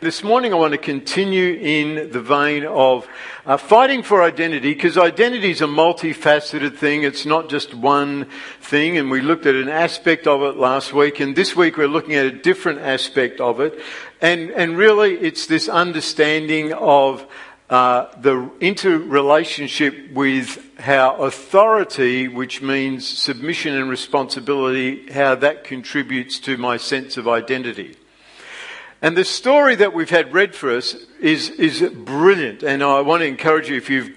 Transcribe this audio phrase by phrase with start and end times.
[0.00, 3.08] This morning, I want to continue in the vein of
[3.44, 7.02] uh, fighting for identity because identity is a multifaceted thing.
[7.02, 8.28] It's not just one
[8.60, 11.88] thing, and we looked at an aspect of it last week, and this week we're
[11.88, 13.76] looking at a different aspect of it.
[14.20, 17.26] And, and really, it's this understanding of
[17.68, 26.56] uh, the interrelationship with how authority, which means submission and responsibility, how that contributes to
[26.56, 27.96] my sense of identity.
[29.00, 32.64] And the story that we've had read for us is, is brilliant.
[32.64, 34.10] And I want to encourage you, if you've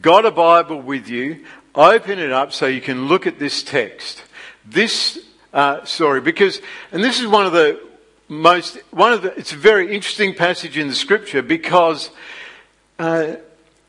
[0.00, 4.22] got a Bible with you, open it up so you can look at this text.
[4.64, 5.18] This
[5.52, 7.78] uh, story, because, and this is one of the
[8.28, 12.10] most, one of the, it's a very interesting passage in the scripture because,
[12.98, 13.36] uh,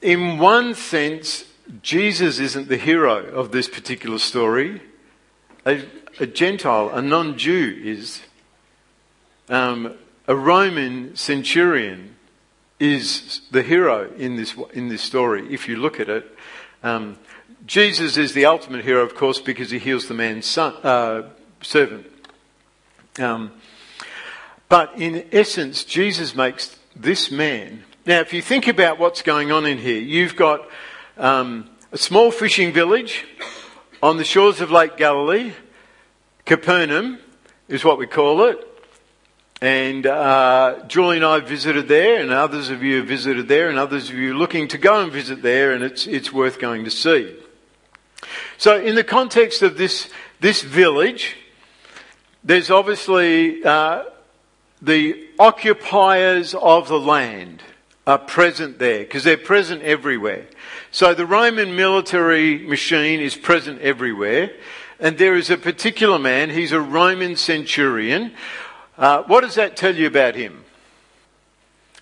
[0.01, 1.45] in one sense,
[1.81, 4.81] Jesus isn't the hero of this particular story.
[5.65, 5.81] A,
[6.19, 8.21] a Gentile, a non-Jew is.
[9.47, 9.95] Um,
[10.27, 12.15] a Roman centurion
[12.79, 16.37] is the hero in this, in this story, if you look at it.
[16.83, 17.17] Um,
[17.65, 21.29] Jesus is the ultimate hero, of course, because he heals the man's son, uh,
[21.61, 22.07] servant.
[23.19, 23.51] Um,
[24.67, 27.83] but in essence, Jesus makes this man.
[28.05, 30.67] Now, if you think about what's going on in here, you've got
[31.17, 33.25] um, a small fishing village
[34.01, 35.53] on the shores of Lake Galilee.
[36.45, 37.19] Capernaum
[37.67, 38.74] is what we call it.
[39.61, 43.79] And uh, Julie and I visited there, and others of you have visited there, and
[43.79, 46.91] others of you looking to go and visit there, and it's, it's worth going to
[46.91, 47.35] see.
[48.57, 50.09] So, in the context of this,
[50.41, 51.37] this village,
[52.43, 54.03] there's obviously uh,
[54.81, 57.63] the occupiers of the land
[58.05, 60.45] are present there because they're present everywhere.
[60.91, 64.51] So the Roman military machine is present everywhere.
[64.99, 68.31] And there is a particular man, he's a Roman centurion
[68.97, 70.63] uh, what does that tell you about him?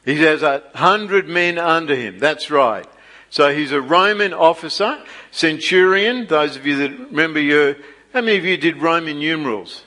[0.06, 2.20] He has a hundred men under him.
[2.20, 2.86] That's right.
[3.30, 5.00] So he's a Roman officer,
[5.32, 6.28] centurion.
[6.28, 7.74] Those of you that remember your,
[8.14, 9.84] how many of you did Roman numerals?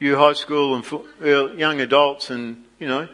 [0.00, 3.08] You high school and young adults and, you know,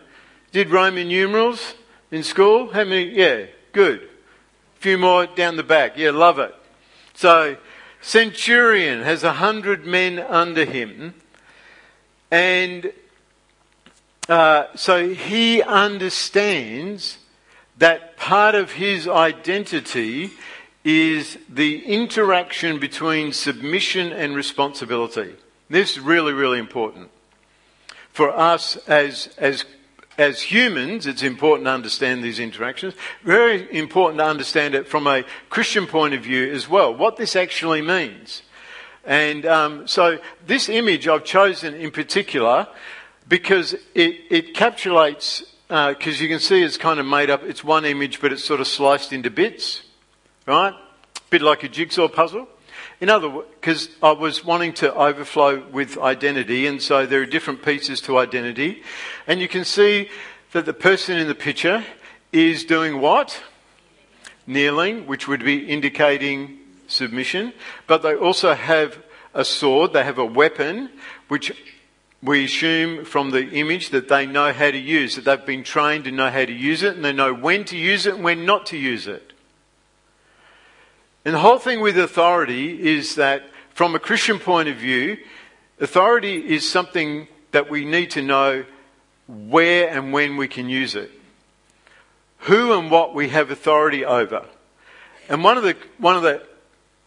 [0.53, 1.75] did Roman numerals
[2.10, 2.72] in school?
[2.72, 3.10] How many?
[3.10, 4.03] Yeah, good.
[4.03, 5.98] A few more down the back.
[5.98, 6.54] Yeah, love it.
[7.14, 7.56] So,
[8.00, 11.14] centurion has a hundred men under him.
[12.30, 12.92] And
[14.30, 17.18] uh, so he understands
[17.78, 20.30] that part of his identity
[20.84, 25.34] is the interaction between submission and responsibility.
[25.68, 27.10] This is really, really important.
[28.12, 29.64] For us as, as,
[30.16, 32.94] as humans, it's important to understand these interactions.
[33.22, 37.34] Very important to understand it from a Christian point of view as well, what this
[37.34, 38.42] actually means.
[39.04, 42.68] And um, so this image I've chosen in particular
[43.30, 47.62] because it, it capsulates, because uh, you can see it's kind of made up, it's
[47.62, 49.82] one image, but it's sort of sliced into bits,
[50.46, 50.74] right?
[50.74, 52.48] A bit like a jigsaw puzzle.
[53.00, 57.26] In other words, because I was wanting to overflow with identity, and so there are
[57.26, 58.82] different pieces to identity.
[59.28, 60.08] And you can see
[60.50, 61.84] that the person in the picture
[62.32, 63.41] is doing what?
[64.44, 66.58] Kneeling, which would be indicating
[66.88, 67.52] submission.
[67.86, 68.98] But they also have
[69.34, 70.91] a sword, they have a weapon,
[71.28, 71.52] which
[72.22, 76.04] we assume from the image that they know how to use, that they've been trained
[76.04, 78.44] to know how to use it, and they know when to use it and when
[78.44, 79.32] not to use it.
[81.25, 85.16] And the whole thing with authority is that, from a Christian point of view,
[85.80, 88.64] authority is something that we need to know
[89.26, 91.10] where and when we can use it.
[92.41, 94.44] Who and what we have authority over.
[95.28, 96.42] And one of the, one of the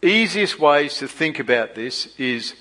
[0.02, 2.54] easiest ways to think about this is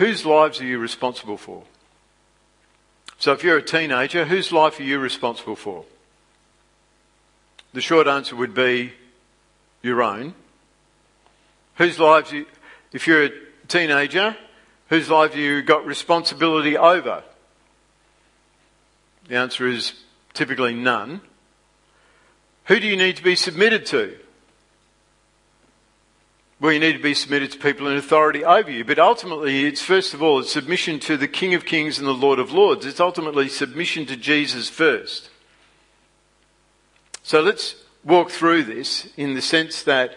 [0.00, 1.62] Whose lives are you responsible for?
[3.18, 5.84] So if you're a teenager, whose life are you responsible for?
[7.74, 8.94] The short answer would be
[9.82, 10.32] your own.
[11.74, 12.46] Whose lives, you,
[12.94, 13.30] if you're a
[13.68, 14.34] teenager,
[14.88, 17.22] whose life you got responsibility over?
[19.28, 19.92] The answer is
[20.32, 21.20] typically none.
[22.64, 24.16] Who do you need to be submitted to?
[26.60, 28.84] Well, you need to be submitted to people in authority over you.
[28.84, 32.12] But ultimately, it's first of all, it's submission to the King of Kings and the
[32.12, 32.84] Lord of Lords.
[32.84, 35.30] It's ultimately submission to Jesus first.
[37.22, 40.14] So let's walk through this in the sense that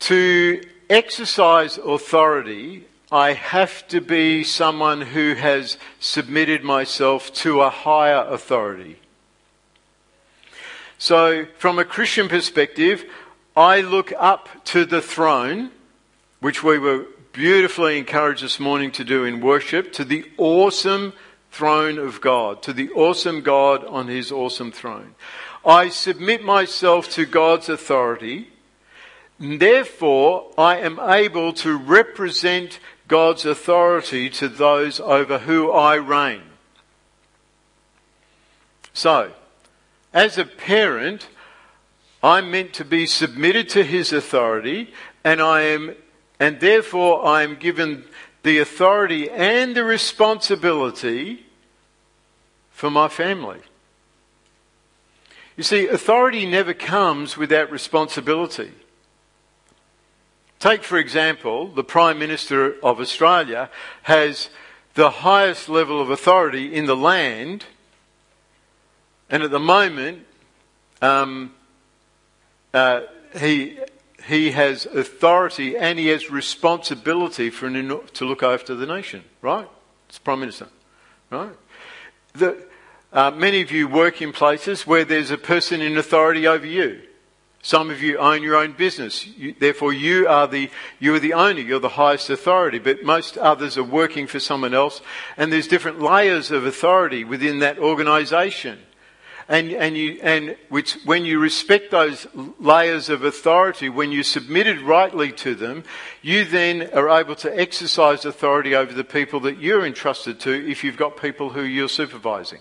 [0.00, 8.26] to exercise authority, I have to be someone who has submitted myself to a higher
[8.28, 8.98] authority.
[10.98, 13.04] So, from a Christian perspective,
[13.56, 15.72] I look up to the throne,
[16.40, 21.12] which we were beautifully encouraged this morning to do in worship, to the awesome
[21.50, 25.14] throne of God, to the awesome God on his awesome throne.
[25.66, 28.48] I submit myself to God's authority.
[29.38, 36.42] and Therefore, I am able to represent God's authority to those over who I reign.
[38.94, 39.32] So,
[40.14, 41.28] as a parent,
[42.22, 44.92] I'm meant to be submitted to his authority
[45.24, 45.94] and I am,
[46.38, 48.04] and therefore I am given
[48.42, 51.46] the authority and the responsibility
[52.70, 53.60] for my family.
[55.56, 58.72] You see, authority never comes without responsibility.
[60.58, 63.68] Take, for example, the Prime Minister of Australia
[64.02, 64.48] has
[64.94, 67.64] the highest level of authority in the land,
[69.28, 70.24] and at the moment,
[71.00, 71.52] um,
[72.74, 73.02] uh,
[73.38, 73.78] he
[74.26, 79.68] he has authority and he has responsibility for an, to look after the nation, right?
[80.08, 80.68] It's Prime Minister,
[81.30, 81.52] right?
[82.34, 82.64] The,
[83.12, 87.02] uh, many of you work in places where there's a person in authority over you.
[87.64, 89.26] Some of you own your own business.
[89.26, 90.68] You, therefore, you are the
[90.98, 91.60] you are the owner.
[91.60, 92.80] You're the highest authority.
[92.80, 95.00] But most others are working for someone else,
[95.36, 98.80] and there's different layers of authority within that organisation
[99.52, 102.26] and, and, you, and which, when you respect those
[102.58, 105.84] layers of authority, when you're submitted rightly to them,
[106.22, 110.82] you then are able to exercise authority over the people that you're entrusted to if
[110.82, 112.60] you've got people who you're supervising.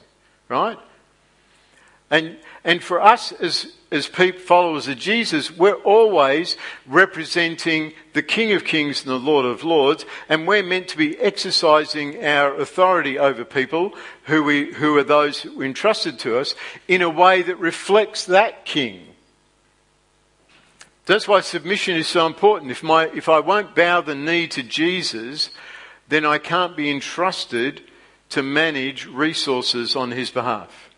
[0.49, 0.77] Right?
[2.11, 8.51] And, and for us as, as people, followers of Jesus, we're always representing the King
[8.51, 13.17] of Kings and the Lord of Lords, and we're meant to be exercising our authority
[13.17, 13.93] over people
[14.25, 16.53] who, we, who are those who are entrusted to us
[16.89, 19.07] in a way that reflects that King.
[21.05, 22.71] That's why submission is so important.
[22.71, 25.49] If, my, if I won't bow the knee to Jesus,
[26.09, 27.81] then I can't be entrusted
[28.29, 30.90] to manage resources on his behalf.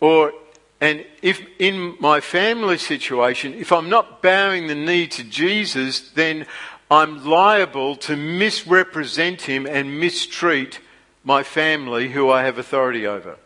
[0.00, 0.32] Or,
[0.80, 6.46] and if in my family situation, if I'm not bowing the knee to Jesus, then
[6.90, 10.80] I'm liable to misrepresent him and mistreat
[11.22, 13.36] my family who I have authority over.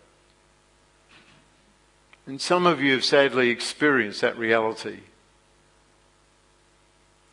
[2.27, 5.01] And some of you have sadly experienced that reality.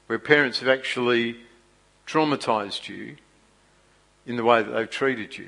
[0.07, 1.37] Where parents have actually
[2.05, 3.15] traumatized you
[4.25, 5.47] in the way that they've treated you.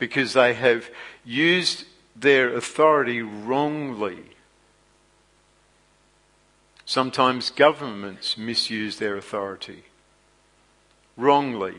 [0.00, 0.90] Because they have
[1.24, 1.84] used
[2.16, 4.18] their authority wrongly.
[6.84, 9.84] Sometimes governments misuse their authority
[11.16, 11.74] wrongly.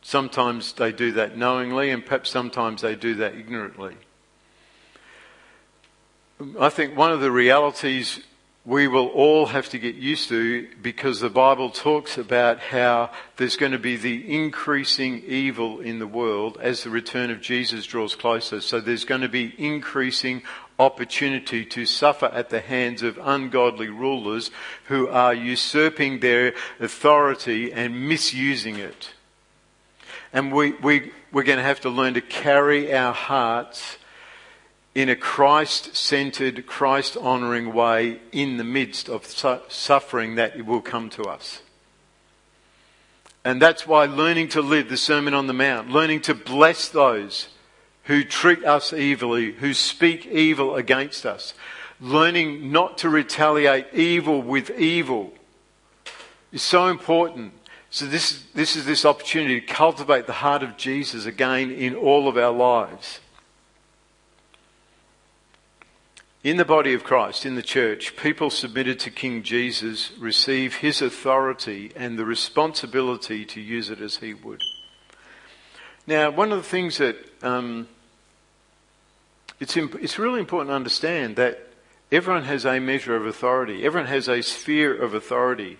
[0.00, 3.96] Sometimes they do that knowingly, and perhaps sometimes they do that ignorantly.
[6.58, 8.20] I think one of the realities
[8.68, 13.56] we will all have to get used to because the Bible talks about how there's
[13.56, 18.14] going to be the increasing evil in the world as the return of Jesus draws
[18.14, 18.60] closer.
[18.60, 20.42] So there's going to be increasing
[20.78, 24.50] opportunity to suffer at the hands of ungodly rulers
[24.88, 29.14] who are usurping their authority and misusing it.
[30.30, 33.96] And we, we, we're going to have to learn to carry our hearts
[34.98, 40.80] in a Christ centered, Christ honoring way in the midst of su- suffering that will
[40.80, 41.62] come to us.
[43.44, 47.46] And that's why learning to live the Sermon on the Mount, learning to bless those
[48.06, 51.54] who treat us evilly, who speak evil against us,
[52.00, 55.32] learning not to retaliate evil with evil
[56.50, 57.52] is so important.
[57.90, 62.26] So this, this is this opportunity to cultivate the heart of Jesus again in all
[62.26, 63.20] of our lives.
[66.44, 71.02] In the body of Christ, in the church, people submitted to King Jesus receive his
[71.02, 74.62] authority and the responsibility to use it as he would.
[76.06, 77.88] Now, one of the things that um,
[79.58, 81.58] it's, imp- it's really important to understand that
[82.12, 85.76] everyone has a measure of authority, everyone has a sphere of authority.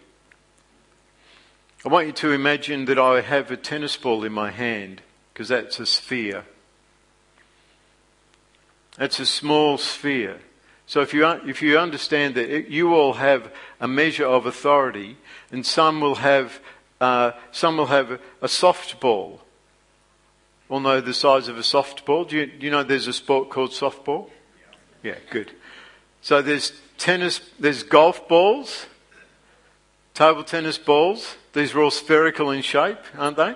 [1.86, 5.46] I want you to imagine that I have a tennis ball in my hand, because
[5.46, 6.44] that's a sphere.
[8.96, 10.40] That's a small sphere.
[10.88, 15.18] So if you, if you understand that it, you all have a measure of authority,
[15.52, 16.60] and some will have,
[16.98, 19.40] uh, some will have a, softball.
[20.70, 22.26] All know the size of a softball.
[22.26, 24.30] Do you, do you know there's a sport called softball?
[25.02, 25.52] Yeah, good.
[26.22, 28.86] So there's tennis, there's golf balls,
[30.14, 31.36] table tennis balls.
[31.52, 33.54] These are all spherical in shape, aren't they?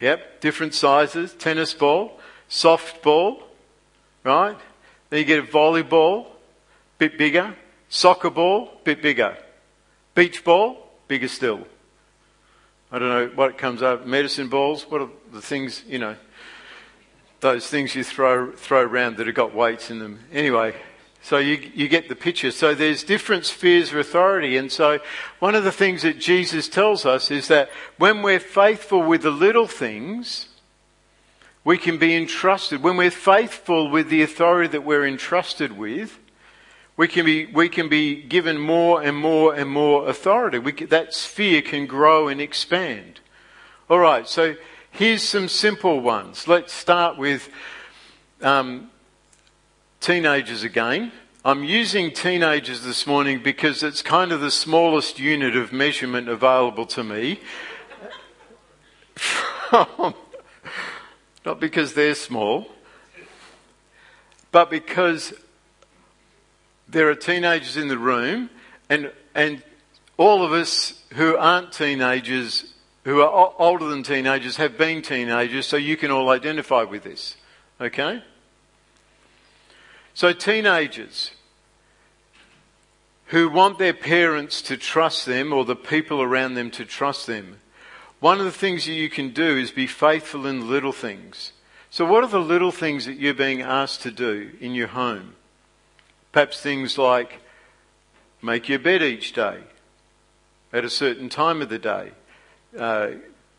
[0.00, 1.32] Yep, different sizes.
[1.32, 3.42] Tennis ball, softball,
[4.22, 4.58] right?
[5.08, 6.26] Then you get a volleyball,
[7.02, 7.56] bit bigger.
[7.88, 9.36] Soccer ball, bit bigger.
[10.14, 11.66] Beach ball, bigger still.
[12.92, 14.06] I don't know what comes up.
[14.06, 14.84] Medicine balls.
[14.88, 16.14] What are the things you know?
[17.40, 20.20] Those things you throw throw around that have got weights in them.
[20.32, 20.76] Anyway,
[21.22, 22.52] so you, you get the picture.
[22.52, 24.56] So there's different spheres of authority.
[24.56, 25.00] And so
[25.40, 27.68] one of the things that Jesus tells us is that
[27.98, 30.46] when we're faithful with the little things,
[31.64, 32.80] we can be entrusted.
[32.80, 36.20] When we're faithful with the authority that we're entrusted with,
[36.96, 40.60] we can be, we can be given more and more and more authority.
[40.72, 43.20] Can, that sphere can grow and expand.
[43.88, 44.56] All right, so
[44.90, 46.46] here's some simple ones.
[46.46, 47.48] Let's start with
[48.42, 48.90] um,
[50.00, 51.12] teenagers again.
[51.44, 56.86] I'm using teenagers this morning because it's kind of the smallest unit of measurement available
[56.86, 57.40] to me.
[59.72, 62.70] Not because they're small,
[64.52, 65.34] but because
[66.92, 68.50] there are teenagers in the room
[68.88, 69.62] and, and
[70.18, 75.76] all of us who aren't teenagers, who are older than teenagers, have been teenagers, so
[75.76, 77.36] you can all identify with this.
[77.80, 78.22] Okay?
[80.14, 81.30] So, teenagers
[83.26, 87.58] who want their parents to trust them or the people around them to trust them,
[88.20, 91.52] one of the things that you can do is be faithful in little things.
[91.88, 95.34] So, what are the little things that you're being asked to do in your home?
[96.32, 97.40] Perhaps things like
[98.40, 99.60] make your bed each day
[100.72, 102.12] at a certain time of the day.
[102.76, 103.08] Uh,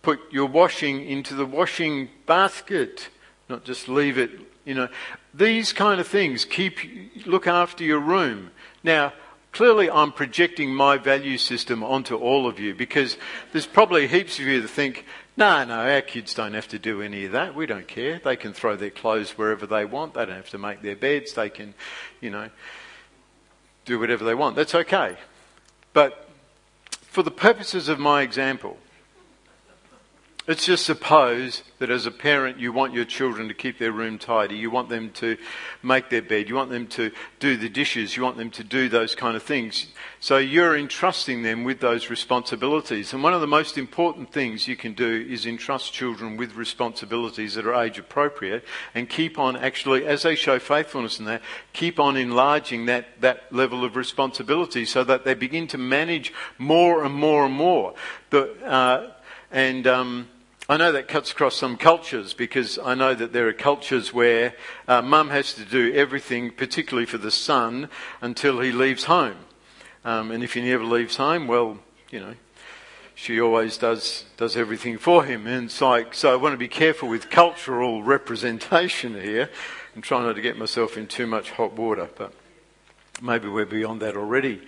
[0.02, 3.10] put your washing into the washing basket,
[3.48, 4.32] not just leave it,
[4.66, 4.90] you know.
[5.34, 6.46] These kind of things.
[6.46, 8.52] Keep, look after your room.
[8.84, 9.14] Now,
[9.52, 13.18] clearly I'm projecting my value system onto all of you because
[13.52, 17.02] there's probably heaps of you that think, no, no, our kids don't have to do
[17.02, 17.56] any of that.
[17.56, 18.20] We don't care.
[18.24, 20.14] They can throw their clothes wherever they want.
[20.14, 21.34] They don't have to make their beds.
[21.34, 21.74] They can,
[22.22, 22.50] you know,
[23.86, 24.56] do whatever they want.
[24.56, 25.18] That's okay.
[25.92, 26.30] But
[27.02, 28.78] for the purposes of my example,
[30.46, 34.20] Let's just suppose that as a parent you want your children to keep their room
[34.20, 35.38] tidy, you want them to
[35.82, 38.90] make their bed, you want them to do the dishes, you want them to do
[38.90, 39.88] those kind of things.
[40.20, 43.14] So you're entrusting them with those responsibilities.
[43.14, 47.54] And one of the most important things you can do is entrust children with responsibilities
[47.54, 52.02] that are age appropriate and keep on actually, as they show faithfulness in that, keep
[52.02, 57.16] on enlarging that, that level of responsibility so that they begin to manage more and
[57.16, 57.94] more and more.
[58.30, 59.12] The, uh,
[59.50, 60.28] and um,
[60.70, 64.54] I know that cuts across some cultures because I know that there are cultures where
[64.88, 67.90] uh, mum has to do everything, particularly for the son,
[68.22, 69.36] until he leaves home.
[70.06, 71.80] Um, and if he never leaves home, well,
[72.12, 72.36] you know,
[73.14, 75.48] she always does does everything for him.
[75.48, 79.50] And it's like, so I want to be careful with cultural representation here,
[79.96, 82.08] and try not to get myself in too much hot water.
[82.16, 82.32] But
[83.22, 84.62] maybe we're beyond that already.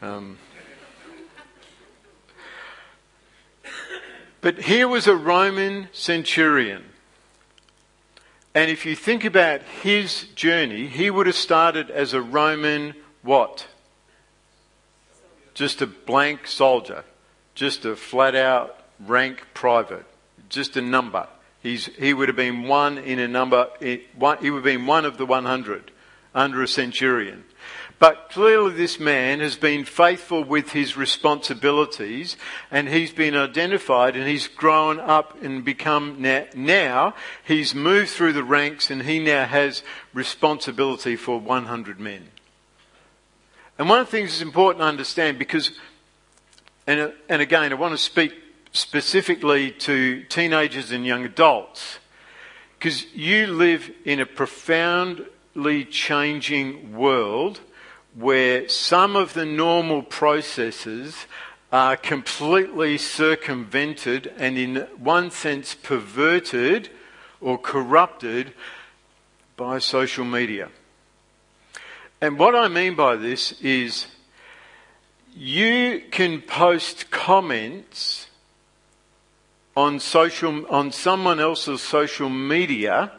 [0.00, 0.38] Um,
[4.42, 6.84] But here was a Roman centurion.
[8.54, 13.66] And if you think about his journey, he would have started as a Roman what?
[15.54, 17.04] Just a blank soldier.
[17.54, 20.04] Just a flat out rank private.
[20.48, 21.28] Just a number.
[21.62, 25.16] He's, he would have been one in a number, he would have been one of
[25.16, 25.92] the 100
[26.34, 27.44] under a centurion.
[28.02, 32.36] But clearly, this man has been faithful with his responsibilities
[32.68, 38.32] and he's been identified and he's grown up and become now, now he's moved through
[38.32, 42.26] the ranks and he now has responsibility for 100 men.
[43.78, 45.70] And one of the things that's important to understand because,
[46.88, 48.34] and, and again, I want to speak
[48.72, 52.00] specifically to teenagers and young adults
[52.80, 57.60] because you live in a profoundly changing world
[58.14, 61.26] where some of the normal processes
[61.72, 66.90] are completely circumvented and, in one sense, perverted
[67.40, 68.52] or corrupted
[69.56, 70.68] by social media.
[72.20, 74.06] And what I mean by this is
[75.34, 78.28] you can post comments
[79.74, 83.10] on social on someone else's social media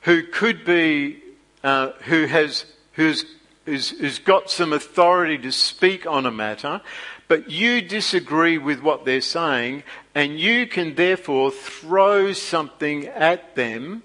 [0.00, 1.22] who could be
[1.62, 3.24] uh, who has who's
[3.64, 6.80] who's, who's got some authority to speak on a matter,
[7.28, 14.02] but you disagree with what they're saying, and you can therefore throw something at them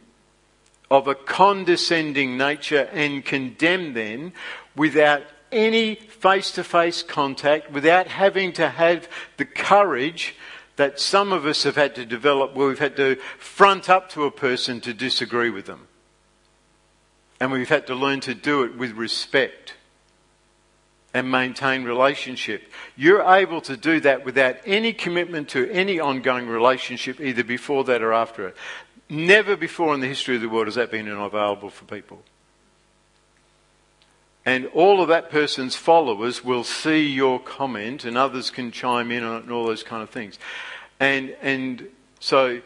[0.92, 4.32] of a condescending nature and condemn them
[4.76, 9.08] without any face to face contact, without having to have
[9.38, 10.36] the courage
[10.76, 14.26] that some of us have had to develop where we've had to front up to
[14.26, 15.88] a person to disagree with them.
[17.40, 19.74] And we've had to learn to do it with respect
[21.14, 22.70] and maintain relationship.
[22.96, 28.02] You're able to do that without any commitment to any ongoing relationship, either before that
[28.02, 28.58] or after it.
[29.10, 32.22] Never before in the history of the world has that been available for people.
[34.46, 39.24] And all of that person's followers will see your comment, and others can chime in
[39.24, 40.38] on it, and all those kind of things.
[41.00, 41.88] And and
[42.20, 42.62] so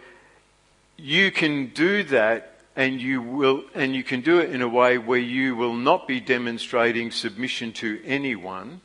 [0.97, 4.97] you can do that, and you will, and you can do it in a way
[4.97, 8.81] where you will not be demonstrating submission to anyone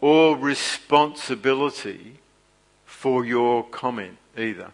[0.00, 2.18] or responsibility
[2.84, 4.70] for your comment either.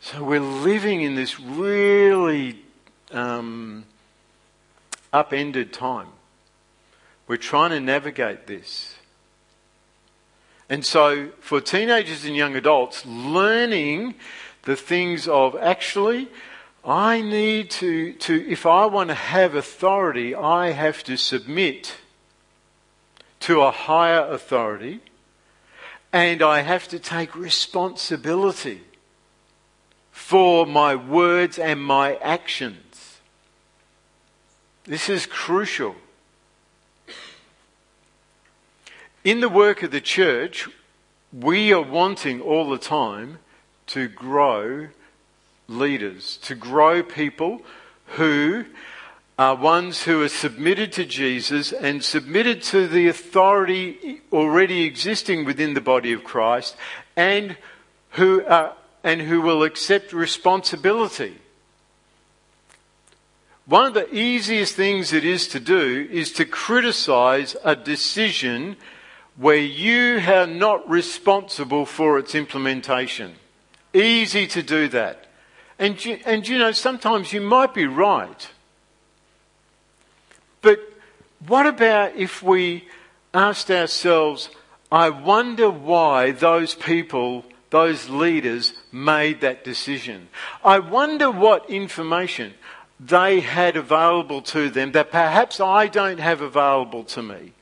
[0.00, 2.60] So we're living in this really
[3.10, 3.84] um,
[5.12, 6.08] upended time.
[7.26, 8.94] We're trying to navigate this.
[10.70, 14.14] And so, for teenagers and young adults, learning
[14.68, 16.28] the things of actually,
[16.84, 21.96] I need to, to, if I want to have authority, I have to submit
[23.40, 25.00] to a higher authority
[26.12, 28.82] and I have to take responsibility
[30.10, 33.20] for my words and my actions.
[34.84, 35.96] This is crucial.
[39.24, 40.68] In the work of the church,
[41.32, 43.38] we are wanting all the time
[43.88, 44.88] to grow
[45.66, 47.62] leaders, to grow people
[48.16, 48.64] who
[49.38, 55.74] are ones who are submitted to Jesus and submitted to the authority already existing within
[55.74, 56.76] the body of Christ
[57.16, 57.56] and
[58.12, 61.36] who are, and who will accept responsibility.
[63.66, 68.76] One of the easiest things it is to do is to criticize a decision
[69.36, 73.36] where you are not responsible for its implementation.
[73.98, 75.26] Easy to do that.
[75.78, 78.48] And, and you know, sometimes you might be right.
[80.62, 80.78] But
[81.46, 82.86] what about if we
[83.34, 84.50] asked ourselves,
[84.90, 90.28] I wonder why those people, those leaders, made that decision?
[90.64, 92.54] I wonder what information
[93.00, 97.52] they had available to them that perhaps I don't have available to me.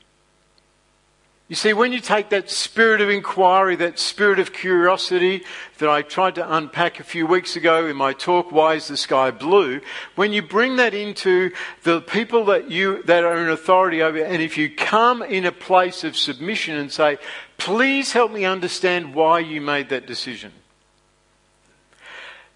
[1.49, 5.45] You see, when you take that spirit of inquiry, that spirit of curiosity
[5.77, 8.97] that I tried to unpack a few weeks ago in my talk, Why is the
[8.97, 9.79] Sky Blue?
[10.15, 11.51] When you bring that into
[11.83, 15.53] the people that you, that are in authority over, and if you come in a
[15.53, 17.17] place of submission and say,
[17.57, 20.51] please help me understand why you made that decision.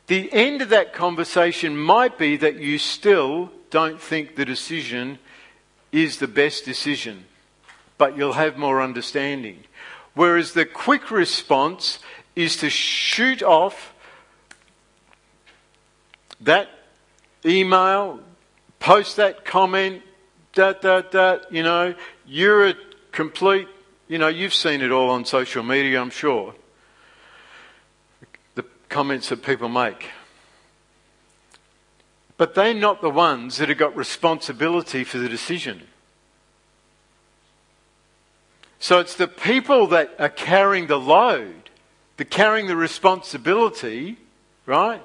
[0.08, 5.18] The end of that conversation might be that you still don't think the decision
[5.94, 7.24] is the best decision
[8.02, 9.64] but you'll have more understanding.
[10.16, 12.00] Whereas the quick response
[12.36, 13.94] is to shoot off
[16.40, 16.68] that
[17.46, 18.20] email,
[18.80, 20.02] post that comment,
[20.54, 21.94] da da da, you know,
[22.26, 22.74] you're a
[23.12, 23.68] complete,
[24.08, 26.56] you know, you've seen it all on social media, I'm sure.
[28.56, 30.10] The comments that people make.
[32.36, 35.84] But they're not the ones that have got responsibility for the decision.
[38.82, 41.70] So it's the people that are carrying the load,
[42.18, 44.18] the carrying the responsibility,
[44.66, 45.04] right?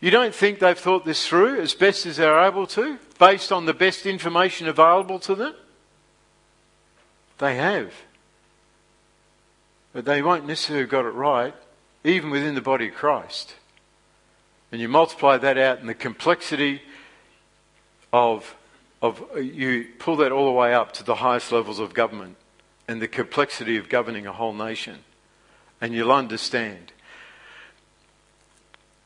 [0.00, 3.66] You don't think they've thought this through as best as they're able to, based on
[3.66, 5.54] the best information available to them?
[7.38, 7.92] They have.
[9.92, 11.54] But they won't necessarily have got it right,
[12.04, 13.54] even within the body of Christ.
[14.70, 16.82] And you multiply that out in the complexity
[18.12, 18.55] of
[19.02, 22.36] of you pull that all the way up to the highest levels of government
[22.88, 25.00] and the complexity of governing a whole nation,
[25.80, 26.92] and you'll understand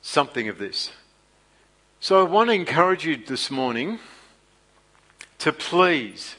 [0.03, 0.92] something of this.
[1.98, 3.98] So I want to encourage you this morning
[5.38, 6.37] to please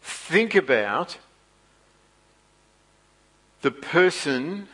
[0.00, 1.18] think about
[3.62, 4.68] the person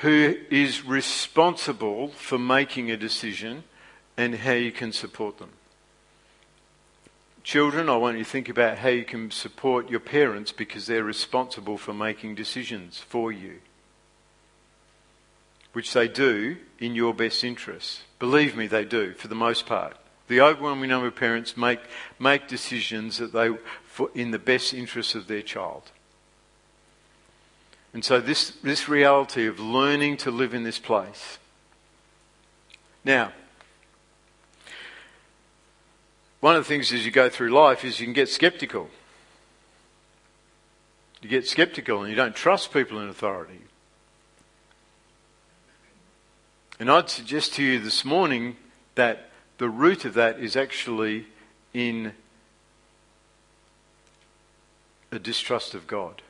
[0.00, 3.64] who is responsible for making a decision
[4.16, 5.50] and how you can support them.
[7.44, 11.04] Children, I want you to think about how you can support your parents because they're
[11.04, 13.60] responsible for making decisions for you,
[15.74, 18.00] which they do in your best interests.
[18.18, 19.94] Believe me, they do, for the most part.
[20.26, 21.80] The overwhelming number of parents make,
[22.18, 23.50] make decisions that they,
[23.84, 25.90] for, in the best interests of their child.
[27.92, 31.36] And so, this, this reality of learning to live in this place.
[33.04, 33.32] Now,
[36.44, 38.90] one of the things as you go through life is you can get skeptical.
[41.22, 43.62] You get skeptical and you don't trust people in authority.
[46.78, 48.56] And I'd suggest to you this morning
[48.94, 51.28] that the root of that is actually
[51.72, 52.12] in
[55.10, 56.20] a distrust of God.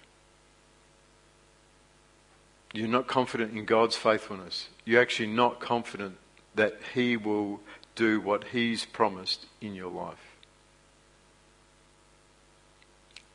[2.72, 4.68] You're not confident in God's faithfulness.
[4.84, 6.18] You're actually not confident
[6.54, 7.58] that He will
[7.94, 10.34] do what He's promised in your life.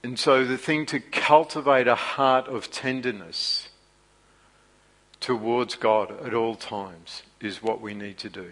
[0.03, 3.69] And so, the thing to cultivate a heart of tenderness
[5.19, 8.51] towards God at all times is what we need to do.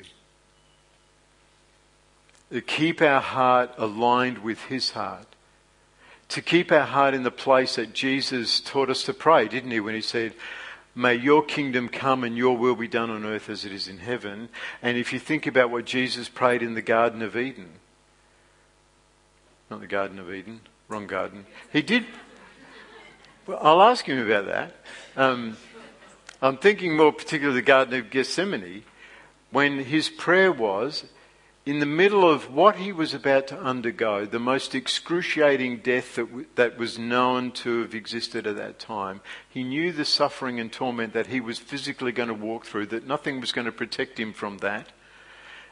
[2.51, 5.27] To keep our heart aligned with His heart.
[6.29, 9.79] To keep our heart in the place that Jesus taught us to pray, didn't He,
[9.79, 10.33] when He said,
[10.97, 13.99] May your kingdom come and your will be done on earth as it is in
[13.99, 14.49] heaven.
[14.81, 17.69] And if you think about what Jesus prayed in the Garden of Eden,
[19.69, 21.45] not the Garden of Eden, wrong garden.
[21.71, 22.05] He did.
[23.45, 24.75] Well, I'll ask him about that.
[25.15, 25.57] Um,
[26.41, 28.83] I'm thinking more particularly the Garden of Gethsemane,
[29.51, 31.03] when his prayer was,
[31.67, 36.27] in the middle of what he was about to undergo, the most excruciating death that,
[36.27, 40.71] w- that was known to have existed at that time, he knew the suffering and
[40.71, 44.17] torment that he was physically going to walk through, that nothing was going to protect
[44.17, 44.93] him from that.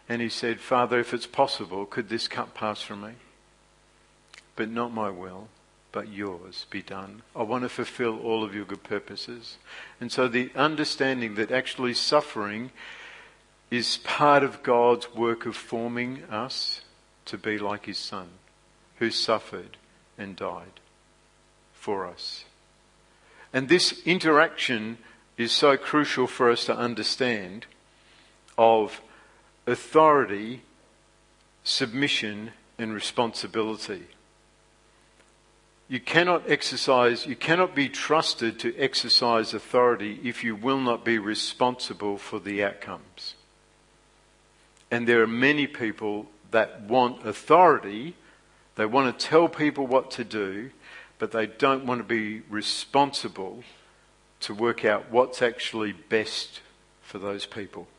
[0.09, 3.11] And he said, Father, if it's possible, could this cup pass from me?
[4.57, 5.47] But not my will,
[5.93, 7.21] but yours be done.
[7.33, 9.57] I want to fulfill all of your good purposes.
[10.01, 12.71] And so the understanding that actually suffering
[13.71, 16.81] is part of God's work of forming us
[17.25, 18.29] to be like his son,
[18.97, 19.77] who suffered
[20.17, 20.79] and died
[21.73, 22.45] for us.
[23.51, 24.97] And this interaction
[25.37, 27.65] is so crucial for us to understand
[28.57, 29.01] of
[29.67, 30.61] authority,
[31.63, 34.03] submission, and responsibility.
[35.87, 41.19] You cannot exercise, you cannot be trusted to exercise authority if you will not be
[41.19, 43.35] responsible for the outcomes.
[44.95, 48.15] And there are many people that want authority,
[48.75, 50.71] they want to tell people what to do,
[51.19, 53.65] but they don't want to be responsible
[54.39, 56.61] to work out what's actually best
[57.01, 57.89] for those people.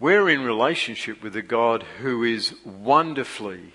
[0.00, 3.74] We're in relationship with a God who is wonderfully,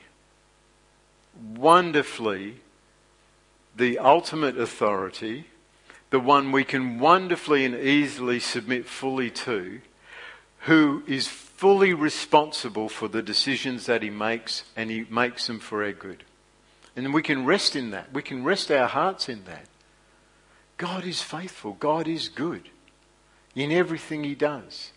[1.56, 2.58] wonderfully
[3.74, 5.46] the ultimate authority,
[6.10, 9.80] the one we can wonderfully and easily submit fully to,
[10.62, 15.84] who is fully responsible for the decisions that he makes, and he makes them for
[15.84, 16.24] our good.
[16.96, 18.14] And we can rest in that.
[18.14, 19.66] We can rest our hearts in that.
[20.78, 21.74] God is faithful.
[21.74, 22.70] God is good
[23.56, 24.92] in everything he does.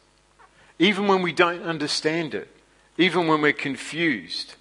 [0.78, 2.48] Even when we don't understand it,
[2.98, 4.54] even when we're confused.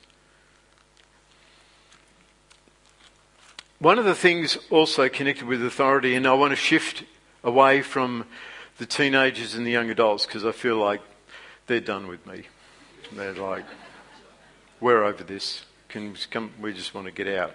[3.80, 7.04] One of the things also connected with authority, and I want to shift
[7.44, 8.26] away from
[8.82, 11.02] the teenagers and the young adults because I feel like
[11.68, 12.46] they're done with me.
[13.12, 13.64] They're like,
[14.80, 15.66] we're over this.
[15.88, 17.54] Can come, we just want to get out.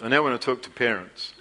[0.00, 1.32] I now want to talk to parents.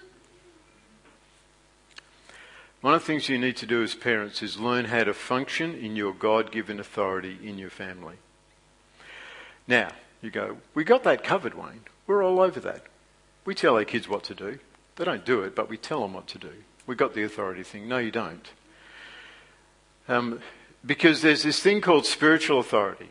[2.82, 5.74] One of the things you need to do as parents is learn how to function
[5.74, 8.18] in your God given authority in your family.
[9.68, 9.90] Now,
[10.22, 11.86] you go, we got that covered, Wayne.
[12.06, 12.84] We're all over that.
[13.46, 14.60] We tell our kids what to do.
[14.96, 16.54] They don't do it, but we tell them what to do.
[16.86, 17.88] We got the authority thing.
[17.88, 18.48] No, you don't.
[20.08, 20.40] Um,
[20.86, 23.10] because there's this thing called spiritual authority.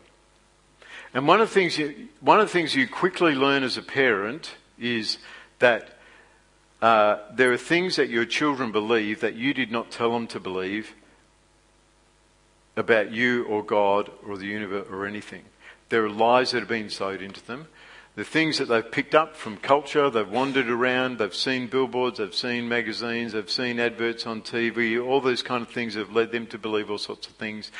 [1.13, 3.81] And one of the things you, one of the things you quickly learn as a
[3.81, 5.17] parent is
[5.59, 5.97] that
[6.81, 10.39] uh, there are things that your children believe that you did not tell them to
[10.39, 10.93] believe
[12.75, 15.43] about you or God or the universe or anything.
[15.89, 17.67] There are lies that have been sowed into them.
[18.15, 22.33] The things that they've picked up from culture, they've wandered around, they've seen billboards, they've
[22.33, 26.45] seen magazines, they've seen adverts on TV, all those kind of things have led them
[26.47, 27.71] to believe all sorts of things.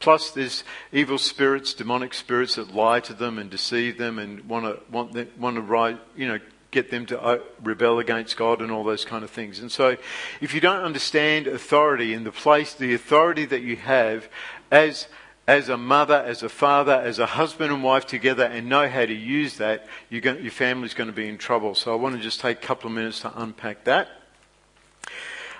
[0.00, 4.64] Plus, there's evil spirits, demonic spirits that lie to them and deceive them and want
[4.64, 8.72] to want them, want to you know, get them to uh, rebel against God and
[8.72, 9.60] all those kind of things.
[9.60, 9.96] And so,
[10.40, 14.28] if you don't understand authority in the place, the authority that you have
[14.70, 15.06] as
[15.46, 19.04] as a mother, as a father, as a husband and wife together and know how
[19.04, 21.74] to use that, going, your family's going to be in trouble.
[21.74, 24.08] So I want to just take a couple of minutes to unpack that.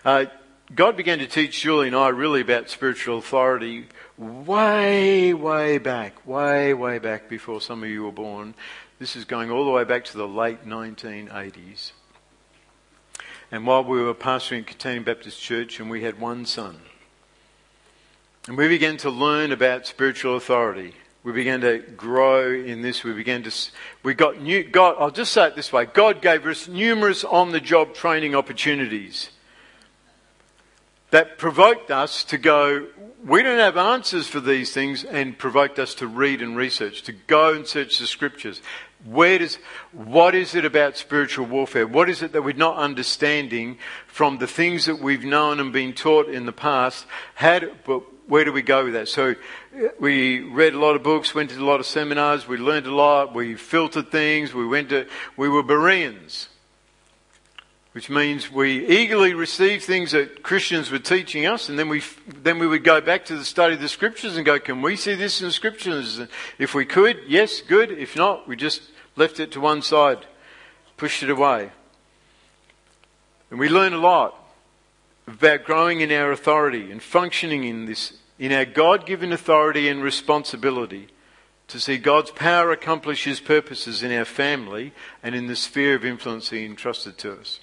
[0.04, 0.26] Uh,
[0.74, 6.72] God began to teach Julie and I really about spiritual authority way, way back, way,
[6.72, 8.54] way back before some of you were born.
[8.98, 11.92] This is going all the way back to the late 1980s.
[13.50, 16.78] And while we were pastoring at Catania Baptist Church and we had one son,
[18.48, 20.94] and we began to learn about spiritual authority.
[21.22, 23.04] We began to grow in this.
[23.04, 23.52] We began to,
[24.02, 25.86] we got new, God, I'll just say it this way.
[25.86, 29.30] God gave us numerous on the job training opportunities
[31.12, 32.86] that provoked us to go,
[33.24, 37.12] we don't have answers for these things and provoked us to read and research, to
[37.12, 38.62] go and search the scriptures.
[39.04, 39.58] Where does,
[39.92, 41.86] what is it about spiritual warfare?
[41.86, 45.92] What is it that we're not understanding from the things that we've known and been
[45.92, 47.04] taught in the past?
[47.34, 49.08] How do, but where do we go with that?
[49.08, 49.30] So
[49.76, 52.86] uh, we read a lot of books, went to a lot of seminars, we learned
[52.86, 55.06] a lot, we filtered things, we went to,
[55.36, 56.48] we were Bereans
[57.92, 62.58] which means we eagerly receive things that Christians were teaching us, and then we then
[62.58, 65.14] we would go back to the study of the scriptures and go, "Can we see
[65.14, 66.20] this in the scriptures?"
[66.58, 67.90] If we could, yes, good.
[67.90, 68.82] If not, we just
[69.14, 70.24] left it to one side,
[70.96, 71.70] pushed it away,
[73.50, 74.41] and we learned a lot
[75.26, 81.08] about growing in our authority and functioning in this in our God-given authority and responsibility
[81.68, 86.04] to see God's power accomplish His purposes in our family and in the sphere of
[86.04, 87.60] influence He entrusted to us.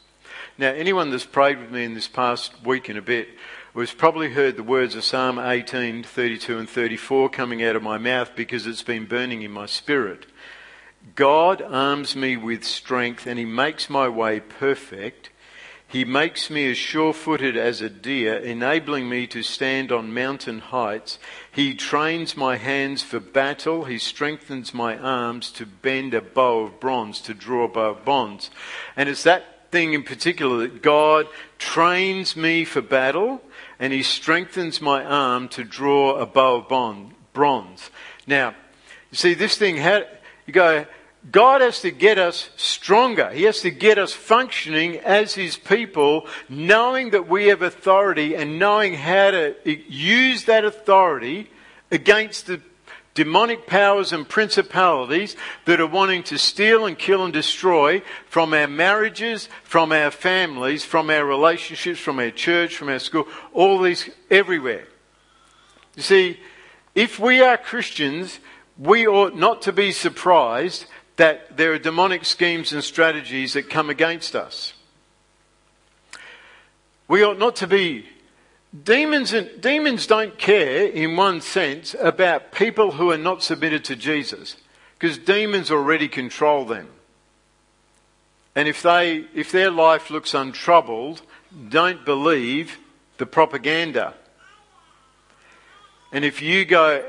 [0.57, 3.29] Now, anyone that's prayed with me in this past week and a bit
[3.75, 7.97] has probably heard the words of Psalm 18, 32 and 34 coming out of my
[7.97, 10.25] mouth because it's been burning in my spirit.
[11.15, 15.29] God arms me with strength and he makes my way perfect.
[15.89, 20.59] He makes me as sure footed as a deer, enabling me to stand on mountain
[20.59, 21.17] heights.
[21.51, 23.85] He trains my hands for battle.
[23.85, 28.05] He strengthens my arms to bend a bow of bronze, to draw a bow of
[28.05, 28.51] bonds.
[28.95, 31.25] And it's that thing in particular that God
[31.57, 33.41] trains me for battle
[33.79, 37.89] and He strengthens my arm to draw a bow of bronze.
[38.27, 38.49] Now,
[39.09, 40.07] you see, this thing, had,
[40.45, 40.85] you go,
[41.31, 43.29] God has to get us stronger.
[43.29, 48.57] He has to get us functioning as His people, knowing that we have authority and
[48.57, 51.49] knowing how to use that authority
[51.91, 52.61] against the
[53.15, 58.67] demonic powers and principalities that are wanting to steal and kill and destroy from our
[58.67, 64.09] marriages, from our families, from our relationships, from our church, from our school, all these
[64.31, 64.87] everywhere.
[65.97, 66.39] You see,
[66.95, 68.39] if we are Christians,
[68.77, 70.85] we ought not to be surprised
[71.19, 74.73] that there are demonic schemes and strategies that come against us.
[77.07, 78.05] We ought not to be
[78.71, 83.95] Demons, and, demons don't care, in one sense, about people who are not submitted to
[83.95, 84.57] Jesus,
[84.97, 86.87] because demons already control them.
[88.55, 91.23] And if, they, if their life looks untroubled,
[91.69, 92.77] don't believe
[93.17, 94.13] the propaganda.
[96.11, 97.01] And if you go,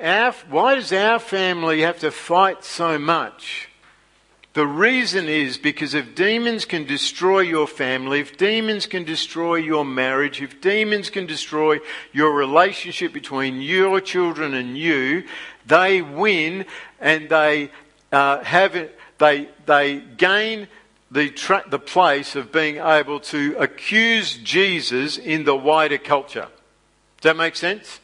[0.49, 3.69] why does our family have to fight so much?
[4.52, 9.84] The reason is because if demons can destroy your family, if demons can destroy your
[9.84, 11.78] marriage, if demons can destroy
[12.12, 15.22] your relationship between your children and you,
[15.66, 16.66] they win
[16.98, 17.70] and they
[18.10, 20.66] uh, have it, they they gain
[21.12, 26.48] the tra- the place of being able to accuse Jesus in the wider culture.
[27.20, 28.00] Does that make sense?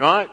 [0.00, 0.28] Right?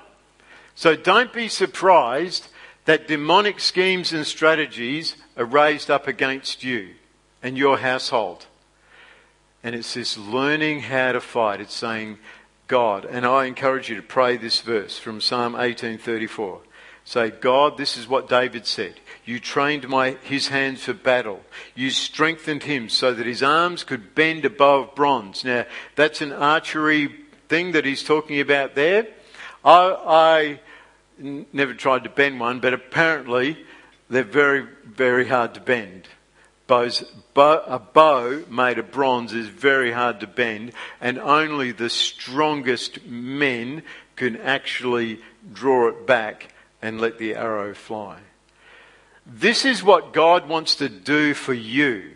[0.74, 2.48] So don't be surprised
[2.86, 6.90] that demonic schemes and strategies are raised up against you
[7.44, 8.46] and your household.
[9.64, 11.62] And it's this learning how to fight.
[11.62, 12.18] It's saying,
[12.68, 16.62] God, and I encourage you to pray this verse from Psalm 1834.
[17.04, 18.94] Say, God, this is what David said.
[19.26, 21.42] You trained my, his hands for battle.
[21.74, 25.44] You strengthened him so that his arms could bend above bronze.
[25.44, 25.66] Now,
[25.96, 27.10] that's an archery
[27.48, 29.08] thing that he's talking about there.
[29.66, 30.60] I, I
[31.20, 33.58] never tried to bend one, but apparently
[34.10, 36.08] they're very, very hard to bend.
[36.68, 37.04] Bows,
[37.34, 43.06] bow, a bow made of bronze is very hard to bend, and only the strongest
[43.06, 43.82] men
[44.16, 45.20] can actually
[45.52, 48.20] draw it back and let the arrow fly.
[49.26, 52.16] This is what God wants to do for you.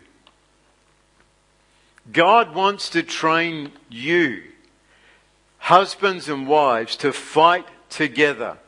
[2.12, 4.42] God wants to train you,
[5.58, 8.58] husbands and wives, to fight together.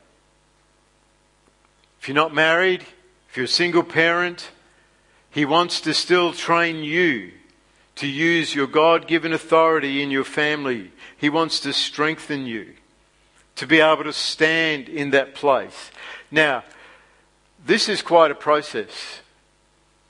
[2.06, 2.82] If you're not married,
[3.28, 4.52] if you're a single parent,
[5.28, 7.32] He wants to still train you
[7.96, 10.92] to use your God given authority in your family.
[11.16, 12.74] He wants to strengthen you
[13.56, 15.90] to be able to stand in that place.
[16.30, 16.62] Now,
[17.64, 19.22] this is quite a process.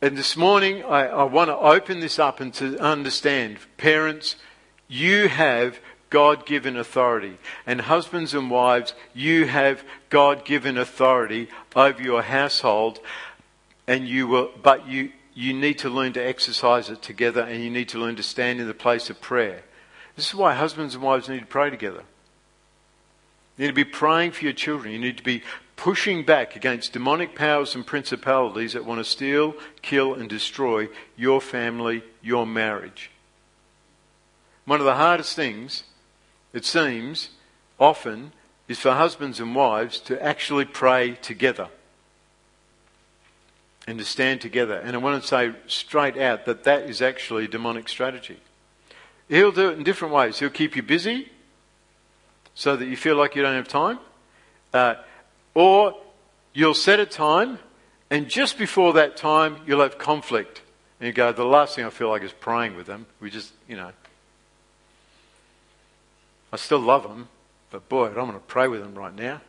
[0.03, 4.37] And this morning, I, I want to open this up and to understand, parents,
[4.87, 5.79] you have
[6.11, 7.39] God given authority.
[7.67, 13.01] And husbands and wives, you have God given authority over your household,
[13.87, 17.71] and you will, but you, you need to learn to exercise it together and you
[17.71, 19.63] need to learn to stand in the place of prayer.
[20.17, 22.03] This is why husbands and wives need to pray together.
[23.57, 24.93] You need to be praying for your children.
[24.93, 25.43] You need to be
[25.77, 31.41] pushing back against demonic powers and principalities that want to steal, kill, and destroy your
[31.41, 33.11] family, your marriage.
[34.65, 35.85] One of the hardest things
[36.57, 37.29] it seems,
[37.79, 38.33] often,
[38.67, 41.69] is for husbands and wives to actually pray together.
[43.87, 44.77] and to stand together.
[44.77, 48.39] And I want to say straight out that that is actually demonic strategy.
[49.29, 50.39] He'll do it in different ways.
[50.39, 51.31] He'll keep you busy
[52.55, 53.99] so that you feel like you don't have time.
[54.73, 54.95] Uh,
[55.55, 55.95] or
[56.53, 57.59] you'll set a time,
[58.11, 60.63] and just before that time, you'll have conflict.
[61.01, 63.07] And you go, the last thing I feel like is praying with them.
[63.21, 63.93] We just, you know.
[66.57, 67.29] I still love them,
[67.71, 69.43] but boy, I'm going to pray with them right now.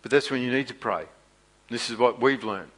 [0.00, 1.04] But that's when you need to pray.
[1.68, 2.70] This is what we've learned.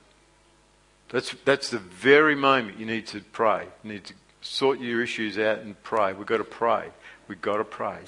[1.11, 3.68] That's, that's the very moment you need to pray.
[3.85, 6.12] You need to sort your issues out and pray.
[6.12, 6.88] We've got to pray.
[7.29, 7.98] We've got to pray.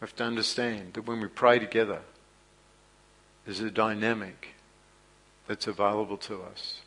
[0.00, 2.00] have to understand that when we pray together,
[3.44, 4.54] there's a dynamic
[5.46, 6.80] that's available to us.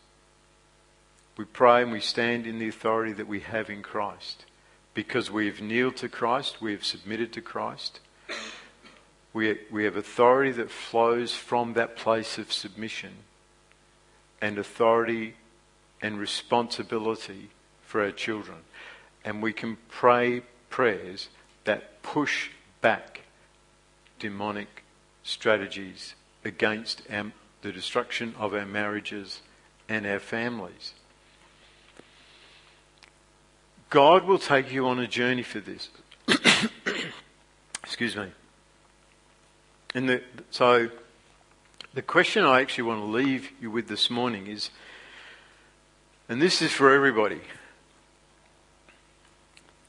[1.40, 4.44] We pray and we stand in the authority that we have in Christ.
[4.94, 8.02] Because we have kneeled to Christ, we have submitted to Christ.
[9.32, 13.14] We, we have authority that flows from that place of submission
[14.42, 15.36] and authority
[16.02, 17.52] and responsibility
[17.84, 18.58] for our children.
[19.24, 21.30] And we can pray prayers
[21.64, 22.50] that push
[22.82, 23.22] back
[24.20, 24.84] demonic
[25.24, 29.42] strategies against our, the destruction of our marriages
[29.88, 30.96] and our families.
[33.90, 35.90] God will take you on a journey for this.
[37.84, 38.28] Excuse me.
[39.96, 40.90] And the, so,
[41.94, 44.70] the question I actually want to leave you with this morning is,
[46.28, 47.42] and this is for everybody.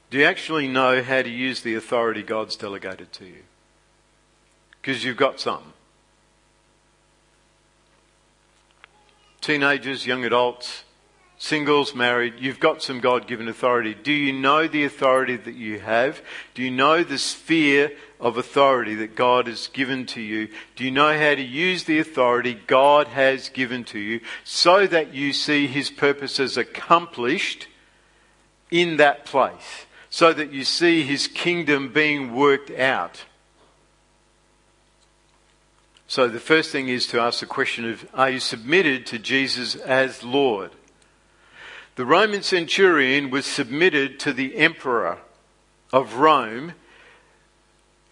[0.09, 3.43] Do you actually know how to use the authority God's delegated to you?
[4.81, 5.73] Because you've got some.
[9.39, 10.83] Teenagers, young adults,
[11.41, 13.95] singles, married, you've got some God given authority.
[13.95, 16.21] Do you know the authority that you have?
[16.53, 20.49] Do you know the sphere of authority that God has given to you?
[20.75, 25.15] Do you know how to use the authority God has given to you so that
[25.15, 27.67] you see His purposes accomplished
[28.69, 29.87] in that place?
[30.11, 33.25] So that you see His kingdom being worked out?
[36.07, 39.73] So the first thing is to ask the question of, are you submitted to Jesus
[39.73, 40.69] as Lord?
[41.95, 45.19] The Roman centurion was submitted to the emperor
[45.91, 46.73] of Rome,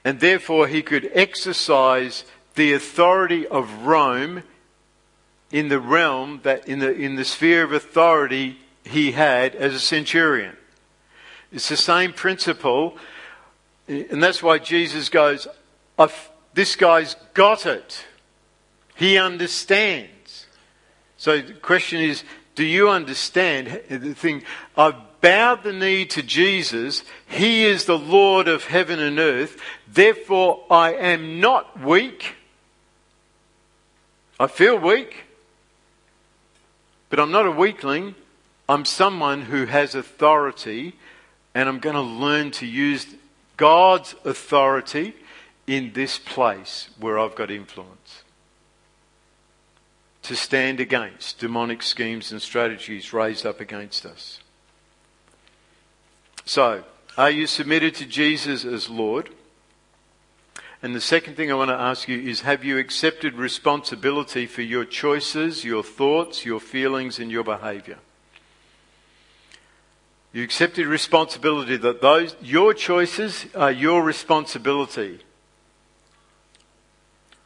[0.04, 4.44] and therefore he could exercise the authority of Rome
[5.52, 9.80] in the realm that in the in the sphere of authority he had as a
[9.80, 10.58] centurion.
[11.52, 12.98] It's the same principle,
[13.88, 15.48] and that's why Jesus goes,
[16.54, 18.06] "This guy's got it.
[18.96, 20.48] He understands."
[21.18, 22.24] So the question is,
[22.60, 24.44] do you understand the thing?
[24.76, 27.06] I've bowed the knee to Jesus.
[27.26, 29.62] He is the Lord of heaven and earth.
[29.88, 32.36] Therefore, I am not weak.
[34.38, 35.24] I feel weak,
[37.10, 38.16] but I'm not a weakling.
[38.68, 40.96] I'm someone who has authority,
[41.56, 43.08] and I'm going to learn to use
[43.56, 45.16] God's authority
[45.66, 47.99] in this place where I've got influence
[50.30, 54.40] to stand against demonic schemes and strategies raised up against us.
[56.46, 56.84] So,
[57.18, 59.32] are you submitted to Jesus as Lord?
[60.84, 64.62] And the second thing I want to ask you is have you accepted responsibility for
[64.62, 67.98] your choices, your thoughts, your feelings, and your behavior?
[70.32, 75.22] You accepted responsibility that those your choices are your responsibility.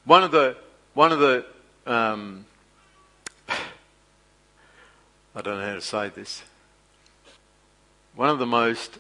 [0.03, 0.57] One of the
[0.93, 1.45] one of the
[1.87, 2.45] um,
[5.35, 6.43] I don't know how to say this.
[8.15, 8.99] One of the most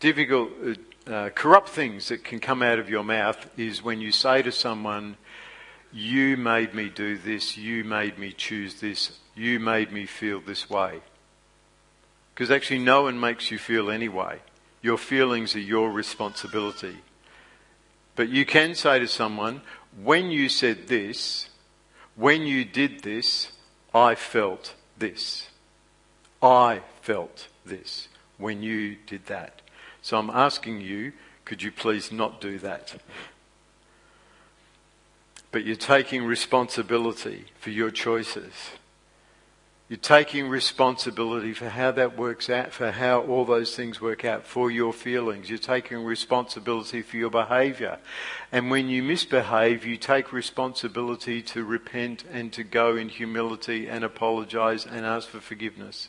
[0.00, 0.50] difficult,
[1.08, 4.42] uh, uh, corrupt things that can come out of your mouth is when you say
[4.42, 5.16] to someone,
[5.92, 10.68] You made me do this, you made me choose this, you made me feel this
[10.68, 11.00] way.
[12.34, 14.40] Because actually, no one makes you feel anyway.
[14.82, 16.98] Your feelings are your responsibility.
[18.14, 19.62] But you can say to someone,
[20.02, 21.48] When you said this,
[22.14, 23.48] when you did this,
[23.94, 25.48] I felt this.
[26.42, 29.62] I felt this when you did that.
[30.02, 31.12] So I'm asking you,
[31.44, 32.96] could you please not do that?
[35.52, 38.52] But you're taking responsibility for your choices.
[39.94, 44.44] You're taking responsibility for how that works out, for how all those things work out,
[44.44, 45.48] for your feelings.
[45.48, 47.98] You're taking responsibility for your behaviour.
[48.50, 54.02] And when you misbehave, you take responsibility to repent and to go in humility and
[54.02, 56.08] apologise and ask for forgiveness.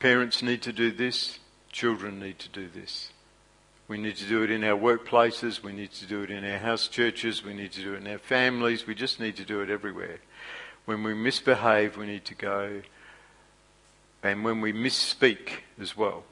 [0.00, 1.38] Parents need to do this,
[1.72, 3.08] children need to do this.
[3.88, 5.62] We need to do it in our workplaces.
[5.62, 7.42] We need to do it in our house churches.
[7.42, 8.86] We need to do it in our families.
[8.86, 10.18] We just need to do it everywhere.
[10.88, 12.80] When we misbehave, we need to go.
[14.22, 16.24] And when we misspeak as well.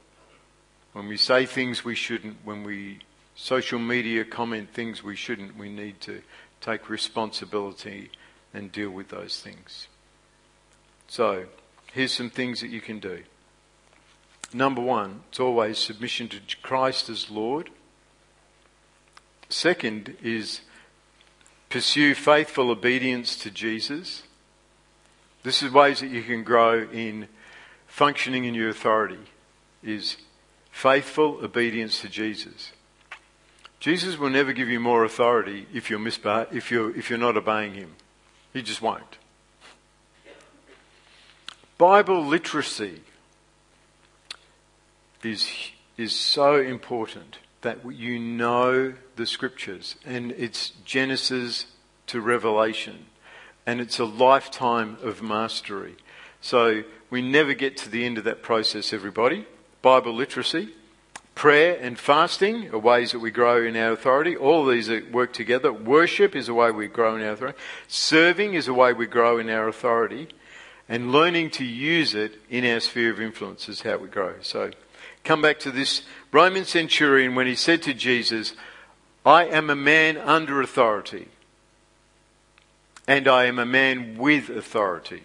[0.94, 3.00] When we say things we shouldn't, when we
[3.34, 6.22] social media comment things we shouldn't, we need to
[6.62, 8.10] take responsibility
[8.54, 9.88] and deal with those things.
[11.06, 11.44] So,
[11.92, 13.24] here's some things that you can do.
[14.54, 17.68] Number one, it's always submission to Christ as Lord.
[19.50, 20.62] Second is
[21.68, 24.22] pursue faithful obedience to Jesus.
[25.46, 27.28] This is ways that you can grow in
[27.86, 29.20] functioning in your authority
[29.80, 30.16] is
[30.72, 32.72] faithful obedience to Jesus.
[33.78, 37.36] Jesus will never give you more authority if you're, misbeh- if you're, if you're not
[37.36, 37.94] obeying him.
[38.52, 39.18] He just won't.
[41.78, 43.02] Bible literacy
[45.22, 45.48] is,
[45.96, 51.66] is so important that you know the scriptures and it's Genesis
[52.08, 53.06] to Revelation
[53.66, 55.96] and it's a lifetime of mastery.
[56.40, 59.46] So we never get to the end of that process, everybody.
[59.82, 60.70] Bible literacy,
[61.34, 64.36] prayer and fasting are ways that we grow in our authority.
[64.36, 65.72] All of these work together.
[65.72, 67.58] Worship is a way we grow in our authority.
[67.88, 70.28] Serving is a way we grow in our authority.
[70.88, 74.34] And learning to use it in our sphere of influence is how we grow.
[74.42, 74.70] So
[75.24, 78.54] come back to this Roman centurion when he said to Jesus,
[79.24, 81.28] I am a man under authority,
[83.06, 85.22] and I am a man with authority.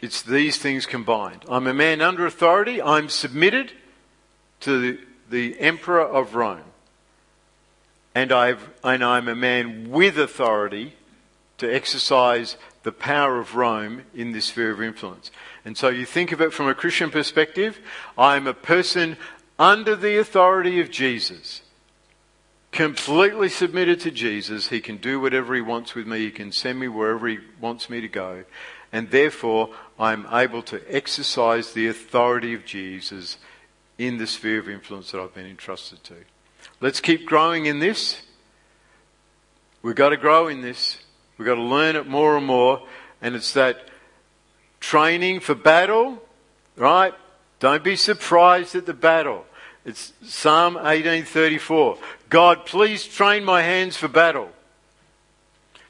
[0.00, 1.44] It's these things combined.
[1.48, 3.72] I'm a man under authority, I'm submitted
[4.60, 5.00] to the,
[5.30, 6.60] the emperor of Rome,
[8.14, 10.94] and, I've, and I'm a man with authority
[11.58, 15.30] to exercise the power of Rome in this sphere of influence.
[15.64, 17.78] And so you think of it from a Christian perspective
[18.16, 19.16] I'm a person
[19.58, 21.62] under the authority of Jesus,
[22.76, 24.68] completely submitted to Jesus.
[24.68, 27.88] He can do whatever he wants with me, he can send me wherever he wants
[27.88, 28.44] me to go.
[28.92, 33.38] And therefore, I'm able to exercise the authority of Jesus
[33.98, 36.14] in the sphere of influence that I've been entrusted to.
[36.80, 38.22] Let's keep growing in this.
[39.82, 40.98] We've got to grow in this.
[41.38, 42.86] We've got to learn it more and more.
[43.22, 43.88] And it's that
[44.80, 46.22] training for battle,
[46.76, 47.14] right?
[47.58, 49.46] Don't be surprised at the battle.
[49.86, 51.96] It's Psalm 1834.
[52.28, 54.50] God, please train my hands for battle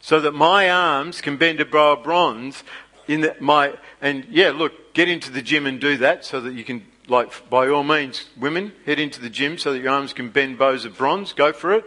[0.01, 2.63] so that my arms can bend a bow of bronze
[3.09, 3.73] in the, my,
[4.03, 7.49] and yeah, look, get into the gym and do that so that you can, like,
[7.49, 10.85] by all means, women, head into the gym so that your arms can bend bows
[10.85, 11.33] of bronze.
[11.33, 11.87] Go for it.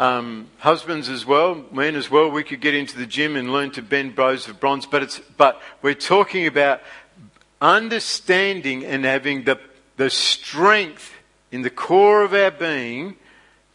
[0.00, 3.70] Um, husbands as well, men as well, we could get into the gym and learn
[3.72, 6.82] to bend bows of bronze, but it's, but we're talking about
[7.60, 9.60] understanding and having the,
[9.96, 11.18] the strength
[11.50, 13.16] in the core of our being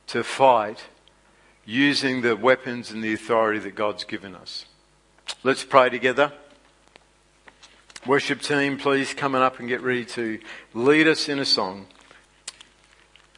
[0.08, 0.86] to fight
[1.66, 4.66] using the weapons and the authority that God's given us.
[5.44, 6.32] Let's pray together.
[8.06, 10.40] Worship team, please come up and get ready to
[10.76, 11.88] lead us in a song.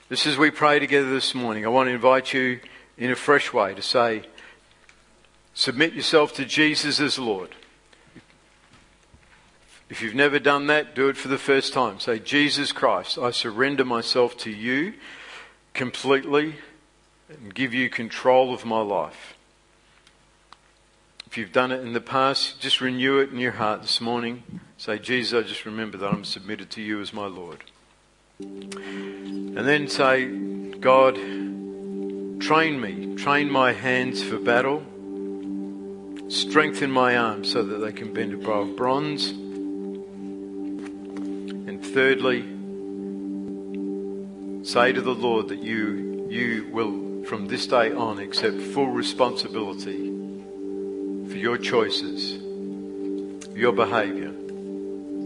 [0.10, 2.60] Just as we pray together this morning, I want to invite you
[2.98, 4.24] in a fresh way to say,
[5.54, 7.56] submit yourself to Jesus as Lord.
[9.90, 12.00] If you've never done that, do it for the first time.
[12.00, 14.94] Say, Jesus Christ, I surrender myself to you
[15.74, 16.56] completely
[17.30, 19.36] and give you control of my life.
[21.26, 24.62] If you've done it in the past, just renew it in your heart this morning.
[24.78, 27.64] Say, Jesus, I just remember that I'm submitted to you as my Lord.
[28.40, 31.18] And then say, God,
[32.40, 34.82] Train me, train my hands for battle,
[36.30, 39.34] strengthen my arms so that they can bend a bow of bronze.
[41.98, 42.42] Thirdly,
[44.64, 50.06] say to the Lord that you, you will from this day on accept full responsibility
[51.28, 52.34] for your choices,
[53.56, 54.32] your behavior,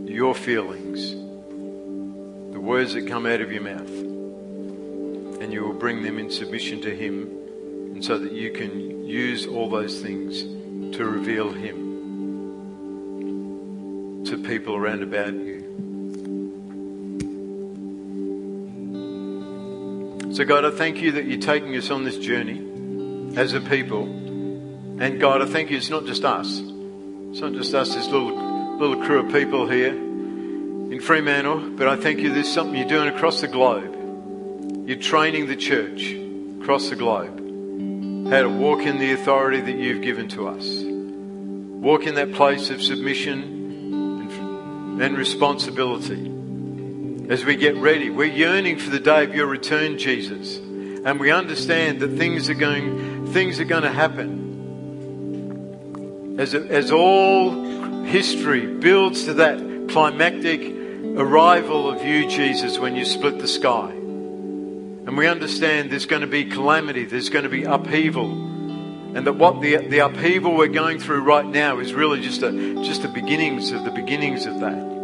[0.10, 1.12] your feelings,
[2.54, 3.92] the words that come out of your mouth
[5.42, 7.24] and you will bring them in submission to Him,
[7.96, 10.44] and so that you can use all those things
[10.96, 11.92] to reveal Him
[14.24, 15.61] to people around about you.
[20.34, 24.04] So, God, I thank you that you're taking us on this journey as a people.
[24.04, 26.62] And God, I thank you it's not just us.
[27.32, 31.98] It's not just us, this little, little crew of people here in Fremantle, but I
[31.98, 34.88] thank you there's something you're doing across the globe.
[34.88, 36.14] You're training the church
[36.62, 37.40] across the globe
[38.32, 40.66] how to walk in the authority that you've given to us.
[40.66, 43.42] Walk in that place of submission
[44.22, 46.31] and, and responsibility
[47.32, 48.10] as we get ready.
[48.10, 50.58] We're yearning for the day of your return, Jesus.
[50.58, 54.42] And we understand that things are going, things are going to happen.
[56.38, 60.60] As, as all history builds to that climactic
[61.16, 63.92] arrival of you, Jesus, when you split the sky.
[63.92, 68.30] And we understand there's going to be calamity, there's going to be upheaval.
[69.16, 72.52] And that what the, the upheaval we're going through right now is really just, a,
[72.84, 75.01] just the beginnings of the beginnings of that.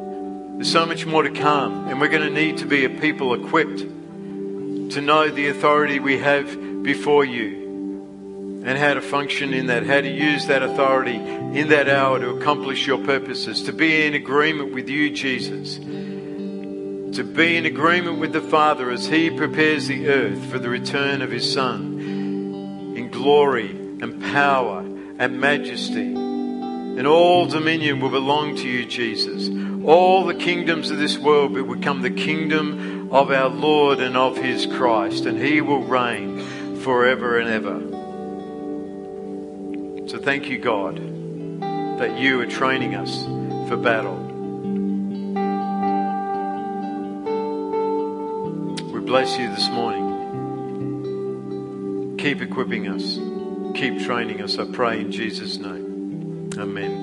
[0.57, 3.35] There's so much more to come, and we're going to need to be a people
[3.35, 9.85] equipped to know the authority we have before you and how to function in that,
[9.85, 14.15] how to use that authority in that hour to accomplish your purposes, to be in
[14.15, 20.07] agreement with you, Jesus, to be in agreement with the Father as He prepares the
[20.09, 21.99] earth for the return of His Son
[22.97, 26.15] in glory and power and majesty.
[26.15, 29.66] And all dominion will belong to you, Jesus.
[29.87, 34.35] All the kingdoms of this world will become the kingdom of our Lord and of
[34.35, 37.79] His Christ, and He will reign forever and ever.
[40.09, 40.97] So thank you, God,
[41.99, 43.23] that you are training us
[43.69, 44.17] for battle.
[48.91, 50.17] We bless you this morning.
[52.17, 53.19] Keep equipping us.
[53.73, 56.49] Keep training us, I pray in Jesus' name.
[56.57, 56.95] Amen.